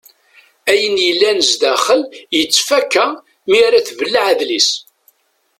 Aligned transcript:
Ayen 0.71 0.97
yellan 1.05 1.39
sdaxel 1.49 2.01
yettfaka 2.37 3.07
mi 3.49 3.57
ara 3.67 3.85
tbelleɛ 3.87 4.23
adlis. 4.31 4.69